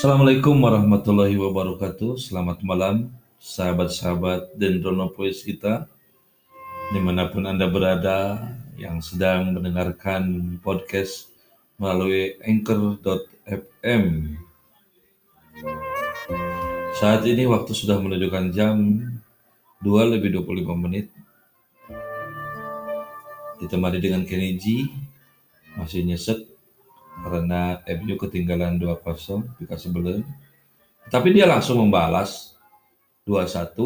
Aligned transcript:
Assalamualaikum 0.00 0.64
warahmatullahi 0.64 1.36
wabarakatuh. 1.36 2.16
Selamat 2.16 2.64
malam, 2.64 3.12
sahabat-sahabat 3.36 4.56
Dendronopolis 4.56 5.44
kita, 5.44 5.84
di 6.88 6.96
mana 7.04 7.28
pun 7.28 7.44
Anda 7.44 7.68
berada 7.68 8.48
yang 8.80 9.04
sedang 9.04 9.52
mendengarkan 9.52 10.56
podcast 10.64 11.28
melalui 11.76 12.32
anchor.fm. 12.40 14.04
Saat 16.96 17.20
ini 17.28 17.44
waktu 17.44 17.72
sudah 17.76 18.00
menunjukkan 18.00 18.56
jam 18.56 19.04
2 19.84 20.12
lebih 20.16 20.32
25 20.40 20.80
menit. 20.80 21.12
Ditemani 23.60 24.00
dengan 24.00 24.24
Kenny 24.24 24.56
G, 24.56 24.88
masih 25.76 26.08
nyesek 26.08 26.48
karena 27.20 27.84
MU 28.00 28.16
ketinggalan 28.16 28.80
2-0 28.80 29.60
di 29.60 29.64
Casablanca. 29.68 30.32
Tapi 31.10 31.28
dia 31.34 31.44
langsung 31.44 31.82
membalas 31.82 32.54
2-1 33.26 33.76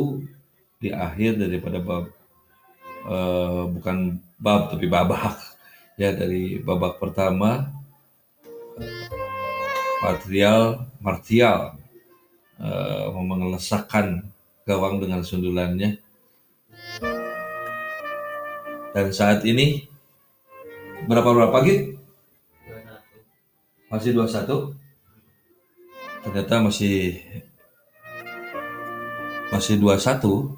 di 0.79 0.93
akhir 0.93 1.41
daripada 1.41 1.81
bab 1.81 2.13
uh, 3.09 3.65
bukan 3.71 4.21
bab 4.39 4.75
tapi 4.75 4.87
babak. 4.87 5.37
Ya 5.95 6.11
dari 6.11 6.59
babak 6.59 6.99
pertama 6.99 7.71
Martial 10.03 10.91
Martial 10.99 11.79
uh, 12.59 13.07
mengelesakkan 13.15 14.27
gawang 14.67 14.99
dengan 14.99 15.23
sundulannya. 15.23 16.03
Dan 18.95 19.11
saat 19.11 19.43
ini 19.43 19.87
berapa 21.11 21.27
berapa 21.35 21.57
gitu 21.67 22.04
masih 23.95 24.11
21? 24.11 24.75
Ternyata 26.27 26.55
masih 26.67 27.23
masih 29.55 29.79
21. 29.79 30.51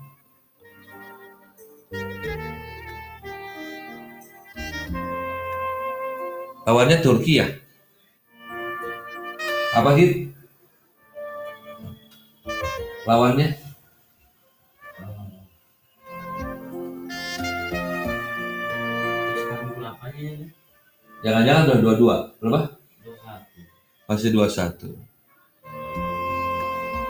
Lawannya 6.64 6.96
Turki 7.04 7.44
ya? 7.44 7.46
Apa 9.76 9.92
gitu? 10.00 10.32
Lawannya? 13.04 13.52
Jangan-jangan 21.20 21.62
udah 21.68 21.78
dua-dua. 21.84 22.16
Berapa? 22.40 22.75
Masih 24.06 24.30
21 24.30 24.94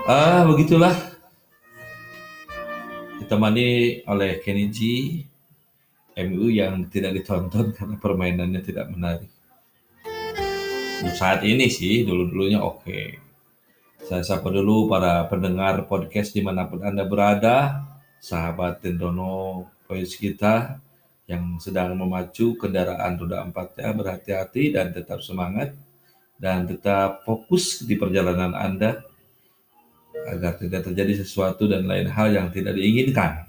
ah 0.06 0.47
begitulah. 0.47 0.94
Ditemani 3.19 4.00
oleh 4.06 4.39
Kenny 4.39 4.70
G 4.70 4.78
MU 6.17 6.46
yang 6.48 6.86
tidak 6.89 7.12
ditonton 7.18 7.74
karena 7.77 7.98
permainannya 7.98 8.62
tidak 8.62 8.86
menarik. 8.89 9.29
Saat 11.12 11.45
ini 11.45 11.68
sih 11.68 12.06
dulu-dulunya 12.06 12.62
oke. 12.62 13.20
Saya 14.06 14.23
sapa 14.23 14.48
dulu 14.48 14.86
para 14.86 15.27
pendengar 15.27 15.85
podcast 15.90 16.33
di 16.33 16.40
mana 16.40 16.70
pun 16.70 16.86
anda 16.86 17.02
berada 17.02 17.83
sahabat 18.23 18.80
Tendono 18.80 19.67
Voice 19.90 20.14
kita 20.14 20.79
yang 21.27 21.58
sedang 21.58 21.98
memacu 21.98 22.55
kendaraan 22.55 23.18
roda 23.18 23.42
empatnya 23.42 23.90
berhati-hati 23.90 24.79
dan 24.79 24.95
tetap 24.95 25.18
semangat 25.18 25.74
dan 26.36 26.69
tetap 26.69 27.24
fokus 27.24 27.80
di 27.85 27.97
perjalanan 27.97 28.52
Anda 28.52 29.01
agar 30.27 30.58
tidak 30.61 30.91
terjadi 30.91 31.23
sesuatu 31.24 31.70
dan 31.70 31.86
lain 31.86 32.11
hal 32.11 32.35
yang 32.35 32.48
tidak 32.52 32.77
diinginkan. 32.77 33.47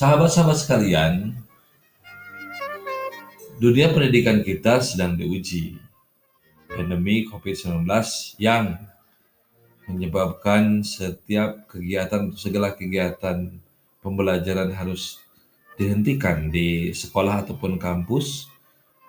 Sahabat-sahabat 0.00 0.56
sekalian, 0.56 1.36
dunia 3.60 3.92
pendidikan 3.92 4.40
kita 4.40 4.80
sedang 4.80 5.12
diuji. 5.12 5.76
Pandemi 6.70 7.28
COVID-19 7.28 7.84
yang 8.40 8.80
menyebabkan 9.96 10.86
setiap 10.86 11.66
kegiatan 11.66 12.32
segala 12.38 12.72
kegiatan 12.72 13.50
pembelajaran 14.00 14.72
harus 14.72 15.20
dihentikan 15.76 16.52
di 16.52 16.92
sekolah 16.92 17.46
ataupun 17.46 17.80
kampus 17.80 18.48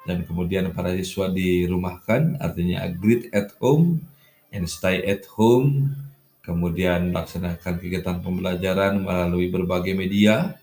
dan 0.07 0.25
kemudian 0.25 0.73
para 0.73 0.95
siswa 0.97 1.29
dirumahkan 1.29 2.41
artinya 2.41 2.81
agreed 2.83 3.29
at 3.31 3.53
home 3.61 4.01
and 4.49 4.65
stay 4.65 4.99
at 5.05 5.23
home 5.37 5.93
kemudian 6.41 7.13
melaksanakan 7.13 7.77
kegiatan 7.77 8.17
pembelajaran 8.19 8.97
melalui 9.01 9.47
berbagai 9.47 9.93
media. 9.93 10.57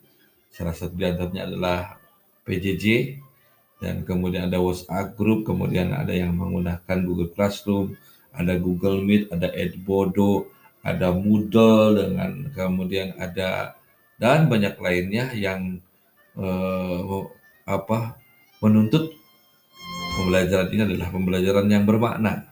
Salah 0.50 0.74
satu 0.74 0.98
di 0.98 1.06
antaranya 1.06 1.46
adalah 1.46 1.80
PJJ 2.42 3.14
dan 3.78 4.02
kemudian 4.02 4.50
ada 4.50 4.58
WhatsApp 4.58 5.14
group 5.14 5.46
kemudian 5.46 5.94
ada 5.94 6.10
yang 6.10 6.34
menggunakan 6.34 6.98
Google 7.06 7.30
Classroom 7.30 7.94
ada 8.34 8.54
Google 8.60 9.02
Meet, 9.04 9.32
ada 9.32 9.48
Edbodo, 9.54 10.48
ada 10.82 11.10
Moodle 11.12 11.98
dengan 11.98 12.48
kemudian 12.54 13.16
ada 13.18 13.78
dan 14.18 14.50
banyak 14.50 14.74
lainnya 14.82 15.30
yang 15.34 15.78
eh, 16.34 17.22
apa 17.68 18.18
menuntut 18.58 19.14
pembelajaran 20.18 20.68
ini 20.74 20.82
adalah 20.82 21.08
pembelajaran 21.14 21.66
yang 21.70 21.84
bermakna. 21.86 22.48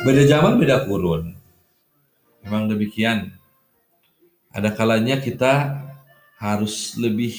Beda 0.00 0.24
zaman, 0.24 0.56
beda 0.56 0.88
kurun. 0.88 1.36
Memang 2.40 2.72
demikian. 2.72 3.36
Ada 4.48 4.72
kalanya 4.72 5.20
kita 5.20 5.76
harus 6.40 6.96
lebih 6.96 7.36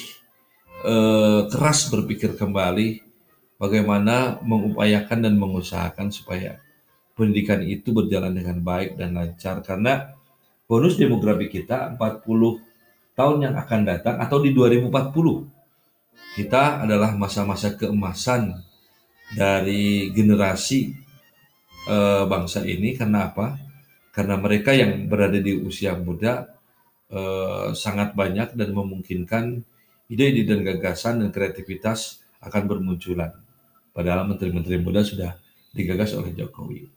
uh, 0.86 1.50
keras 1.50 1.90
berpikir 1.90 2.38
kembali 2.38 3.02
bagaimana 3.58 4.38
mengupayakan 4.46 5.26
dan 5.26 5.34
mengusahakan 5.42 6.14
supaya 6.14 6.62
pendidikan 7.18 7.66
itu 7.66 7.90
berjalan 7.90 8.32
dengan 8.32 8.62
baik 8.62 8.96
dan 8.96 9.18
lancar 9.18 9.66
karena 9.66 10.14
bonus 10.70 10.96
demografi 11.02 11.50
kita 11.50 11.98
40 11.98 13.18
tahun 13.18 13.38
yang 13.50 13.56
akan 13.58 13.82
datang 13.84 14.16
atau 14.22 14.38
di 14.40 14.54
2040 14.54 15.62
kita 16.38 16.86
adalah 16.88 17.12
masa-masa 17.18 17.76
keemasan 17.76 18.56
dari 19.36 20.12
generasi 20.16 20.96
uh, 21.92 22.24
bangsa 22.28 22.64
ini 22.64 22.96
karena 22.96 23.32
apa? 23.32 23.60
Karena 24.12 24.36
mereka 24.40 24.76
yang 24.76 25.08
berada 25.08 25.40
di 25.40 25.56
usia 25.60 25.96
muda 25.96 26.48
eh, 27.12 27.70
sangat 27.76 28.16
banyak 28.16 28.56
dan 28.56 28.70
memungkinkan 28.72 29.62
ide-ide 30.12 30.44
dan 30.44 30.64
gagasan 30.64 31.24
dan 31.24 31.30
kreativitas 31.32 32.24
akan 32.44 32.64
bermunculan. 32.68 33.32
Padahal 33.92 34.28
menteri-menteri 34.28 34.80
muda 34.80 35.04
sudah 35.04 35.36
digagas 35.72 36.16
oleh 36.16 36.32
Jokowi. 36.36 36.88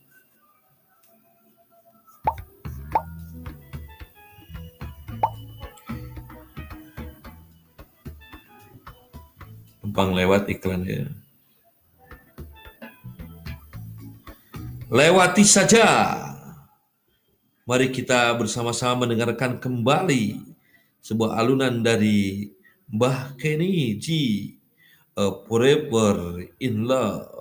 Numpang 9.84 10.10
lewat 10.10 10.50
iklan 10.50 10.82
ya. 10.82 11.06
Lewati 14.90 15.46
saja 15.46 15.86
Mari 17.64 17.88
kita 17.88 18.36
bersama-sama 18.36 19.08
mendengarkan 19.08 19.56
kembali 19.56 20.36
sebuah 21.00 21.40
alunan 21.40 21.80
dari 21.80 22.52
Mbah 22.92 23.40
Kenny 23.40 23.96
G. 23.96 24.06
A 25.16 25.32
Forever 25.48 26.44
in 26.60 26.84
Love. 26.84 27.33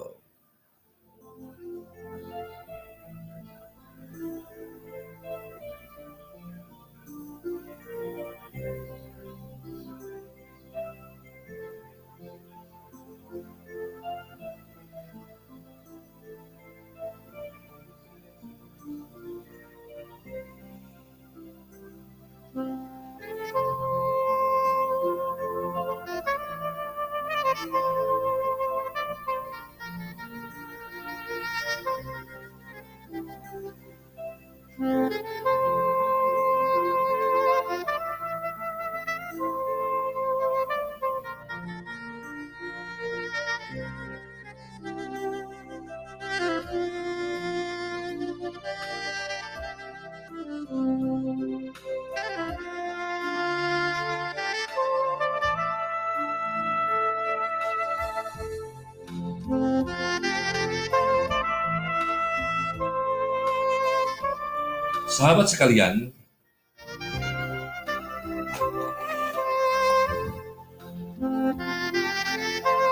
Sahabat 65.09 65.51
sekalian, 65.51 66.13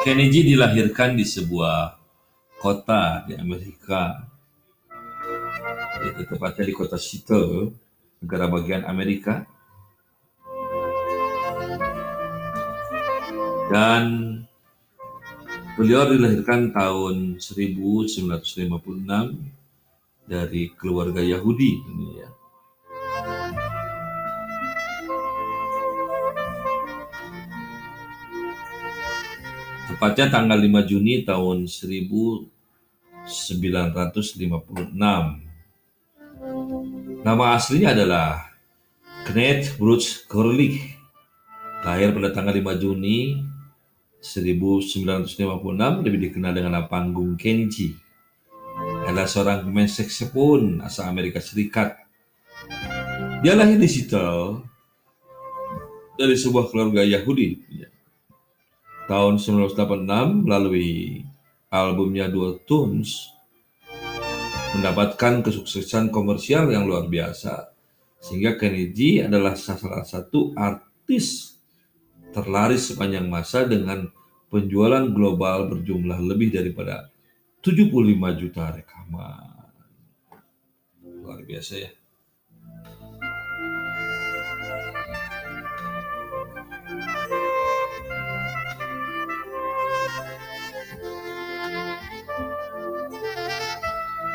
Kennedy 0.02 0.54
dilahirkan 0.54 1.14
di 1.14 1.22
sebuah 1.22 1.94
kota 2.58 3.22
di 3.30 3.38
Amerika, 3.38 4.26
yaitu 6.02 6.26
tepatnya 6.26 6.66
di 6.66 6.74
kota 6.74 6.98
Seattle, 6.98 7.70
negara 8.18 8.50
bagian 8.50 8.82
Amerika. 8.90 9.46
Dan 13.70 14.04
beliau 15.78 16.10
dilahirkan 16.10 16.74
tahun 16.74 17.38
1956 17.38 19.61
dari 20.26 20.74
keluarga 20.74 21.22
Yahudi 21.22 21.72
ini 21.86 22.08
ya. 22.20 22.30
Tepatnya 29.92 30.34
tanggal 30.34 30.58
5 30.58 30.90
Juni 30.90 31.22
tahun 31.22 31.70
1956. 31.70 32.50
Nama 37.22 37.46
aslinya 37.54 37.94
adalah 37.94 38.50
Kenneth 39.30 39.78
Bruce 39.78 40.26
Corlick. 40.26 40.98
Lahir 41.86 42.18
pada 42.18 42.34
tanggal 42.34 42.58
5 42.58 42.82
Juni 42.82 43.46
1956, 44.22 45.38
lebih 46.02 46.20
dikenal 46.30 46.54
dengan 46.58 46.82
panggung 46.90 47.38
Kenji. 47.38 48.01
Adalah 49.02 49.26
seorang 49.26 49.66
pemain 49.66 49.90
saxophone 49.90 50.86
asal 50.86 51.10
Amerika 51.10 51.42
Serikat. 51.42 51.98
Dia 53.42 53.58
lahir 53.58 53.82
di 53.82 53.90
Seattle 53.90 54.62
dari 56.14 56.38
sebuah 56.38 56.70
keluarga 56.70 57.02
Yahudi. 57.02 57.58
Tahun 59.10 59.42
1986 59.42 60.46
melalui 60.46 61.26
albumnya 61.74 62.30
Dual 62.30 62.62
Tunes 62.64 63.34
mendapatkan 64.78 65.42
kesuksesan 65.42 66.14
komersial 66.14 66.70
yang 66.70 66.86
luar 66.86 67.10
biasa. 67.10 67.74
Sehingga 68.22 68.54
Kennedy 68.54 69.26
adalah 69.26 69.58
salah 69.58 70.06
satu 70.06 70.54
artis 70.54 71.58
terlaris 72.32 72.94
sepanjang 72.94 73.26
masa 73.26 73.66
dengan 73.66 74.08
penjualan 74.54 75.10
global 75.10 75.68
berjumlah 75.74 76.22
lebih 76.22 76.54
daripada 76.54 77.12
75 77.62 78.42
juta 78.42 78.74
rekaman. 78.74 79.70
Luar 81.22 81.42
biasa 81.46 81.78
ya. 81.78 81.92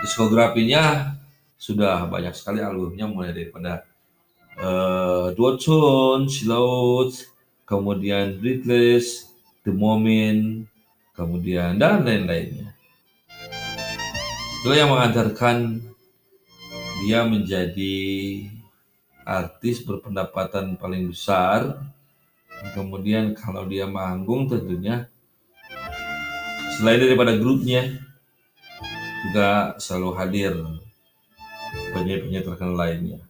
diskografinya 0.07 1.19
sudah 1.59 2.07
banyak 2.07 2.31
sekali 2.31 2.63
albumnya 2.63 3.11
mulai 3.11 3.35
daripada 3.35 3.83
uh, 4.55 5.35
Dwatson, 5.35 6.31
Silaut, 6.31 7.11
kemudian 7.67 8.39
Breathless, 8.39 9.29
The 9.67 9.75
Moment, 9.75 10.71
kemudian 11.13 11.77
dan 11.77 12.07
lain-lainnya. 12.07 12.76
Itu 14.67 14.75
yang 14.75 14.91
mengantarkan 14.91 15.79
dia 17.07 17.23
menjadi 17.23 17.99
artis 19.23 19.79
berpendapatan 19.87 20.75
paling 20.75 21.07
besar. 21.07 21.87
Kemudian 22.75 23.31
kalau 23.39 23.63
dia 23.71 23.87
manggung 23.87 24.51
tentunya 24.51 25.07
selain 26.75 26.99
daripada 26.99 27.39
grupnya 27.39 27.95
juga 29.31 29.79
selalu 29.79 30.11
hadir 30.19 30.59
penyanyi-penyanyi 31.95 32.43
terkenal 32.43 32.75
lainnya. 32.75 33.23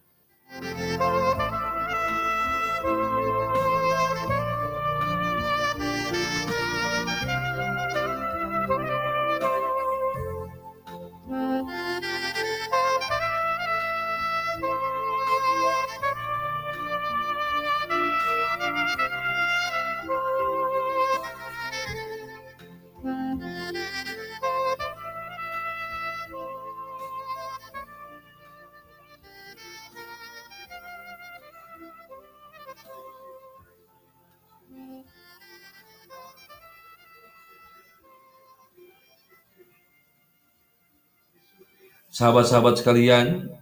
Sahabat-sahabat 42.17 42.81
sekalian, 42.81 43.53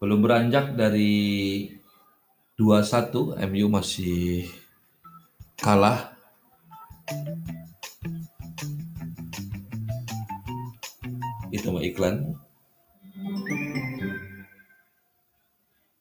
belum 0.00 0.24
beranjak 0.24 0.72
dari 0.72 1.68
2-1, 2.56 3.36
MU 3.44 3.66
masih 3.68 4.48
kalah. 5.60 6.16
Itu 11.52 11.68
mah 11.76 11.84
iklan. 11.84 12.40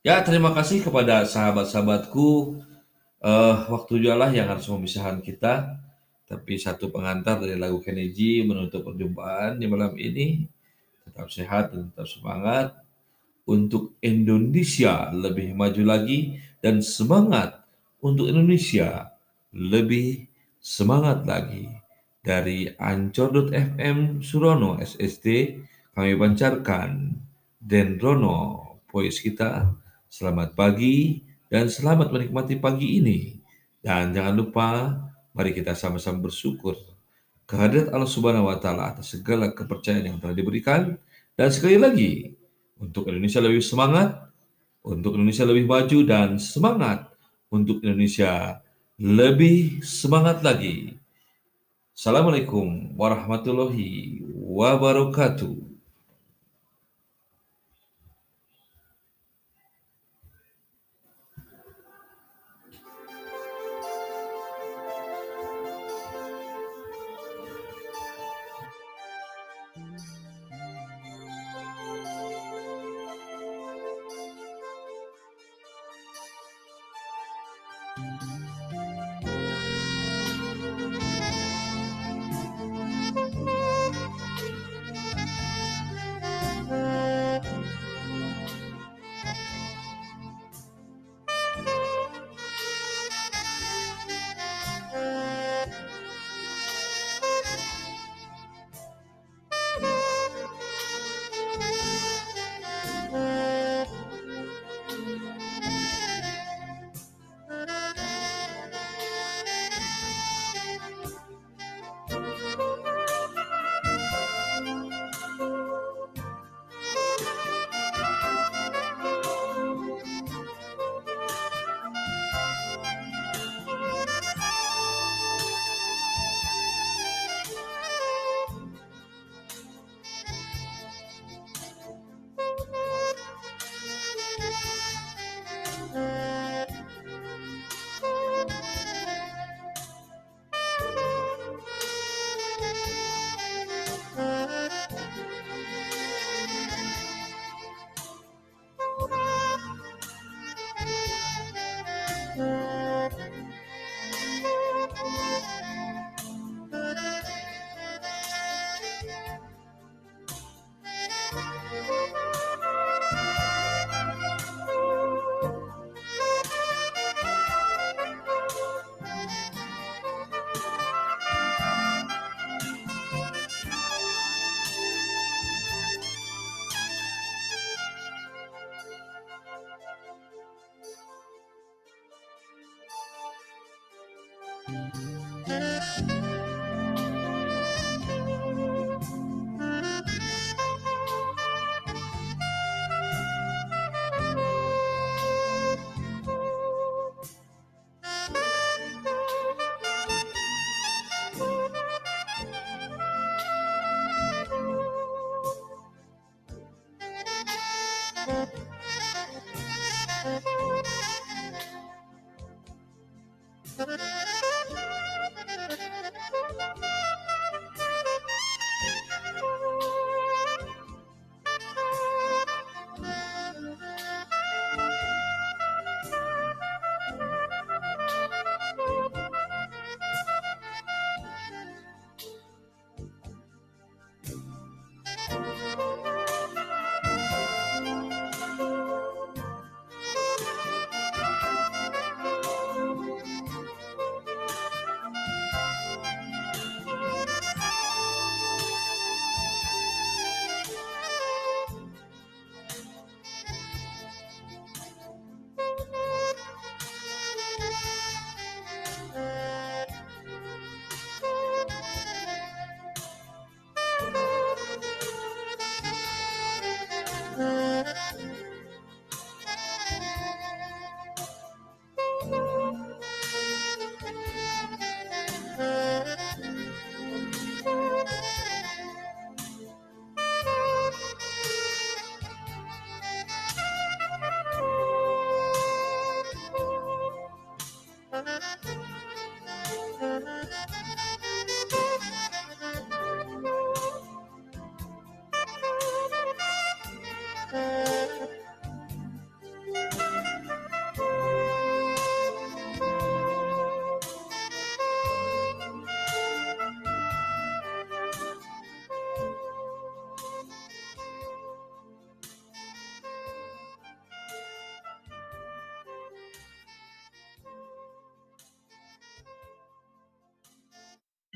Ya, 0.07 0.23
terima 0.23 0.55
kasih 0.55 0.87
kepada 0.87 1.27
sahabat-sahabatku. 1.27 2.63
Uh, 3.21 3.55
waktu 3.69 4.01
jualah 4.01 4.31
yang 4.31 4.47
harus 4.47 4.71
memisahkan 4.71 5.19
kita. 5.19 5.83
Tapi 6.31 6.55
satu 6.55 6.87
pengantar 6.95 7.43
dari 7.43 7.59
lagu 7.59 7.83
Kennedy 7.83 8.39
menutup 8.47 8.87
perjumpaan 8.87 9.59
di 9.59 9.67
malam 9.67 9.91
ini 9.99 10.47
tetap 11.11 11.27
sehat 11.27 11.75
dan 11.75 11.91
tetap 11.91 12.07
semangat. 12.07 12.67
Untuk 13.43 13.99
Indonesia 13.99 15.11
lebih 15.11 15.51
maju 15.51 15.83
lagi 15.83 16.39
dan 16.63 16.79
semangat 16.79 17.59
untuk 17.99 18.31
Indonesia 18.31 19.11
lebih 19.51 20.25
semangat 20.63 21.27
lagi. 21.27 21.67
Dari 22.21 22.69
Ancor.fm 22.77 24.21
Surono 24.21 24.77
SST 24.77 25.25
kami 25.91 26.13
pancarkan 26.15 27.17
Dendrono 27.59 28.37
voice 28.87 29.19
kita. 29.19 29.73
Selamat 30.05 30.53
pagi 30.53 31.25
dan 31.49 31.67
selamat 31.67 32.13
menikmati 32.13 32.61
pagi 32.61 33.01
ini. 33.01 33.35
Dan 33.81 34.13
jangan 34.13 34.35
lupa 34.37 34.69
mari 35.33 35.51
kita 35.51 35.73
sama-sama 35.73 36.29
bersyukur 36.29 36.90
kehadirat 37.51 37.91
Allah 37.91 38.07
Subhanahu 38.07 38.47
wa 38.47 38.55
taala 38.55 38.95
atas 38.95 39.11
segala 39.11 39.51
kepercayaan 39.51 40.07
yang 40.07 40.17
telah 40.23 40.31
diberikan 40.31 40.95
dan 41.35 41.51
sekali 41.51 41.75
lagi 41.75 42.31
untuk 42.79 43.11
Indonesia 43.11 43.43
lebih 43.43 43.59
semangat, 43.59 44.31
untuk 44.87 45.19
Indonesia 45.19 45.43
lebih 45.43 45.67
maju 45.67 45.99
dan 46.07 46.39
semangat 46.39 47.11
untuk 47.51 47.83
Indonesia 47.83 48.63
lebih 48.95 49.83
semangat 49.83 50.39
lagi. 50.39 50.95
Assalamualaikum 51.91 52.95
warahmatullahi 52.95 54.23
wabarakatuh. 54.31 55.70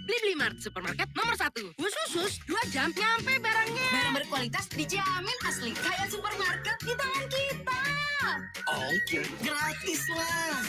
Blibli 0.05 0.37
Mart, 0.37 0.61
supermarket 0.61 1.09
nomor 1.17 1.33
satu. 1.33 1.65
Khusus 1.81 2.37
dua 2.45 2.61
jam 2.69 2.93
nyampe 2.93 3.41
barangnya. 3.41 3.87
Barang 3.89 4.13
berkualitas 4.21 4.69
dijamin 4.69 5.37
asli. 5.49 5.73
Kayak 5.73 6.13
supermarket 6.13 6.77
di 6.85 6.93
tangan 6.93 7.25
kita. 7.25 7.81
Ongkir 8.69 9.25
gratis 9.41 10.01
lah. 10.13 10.61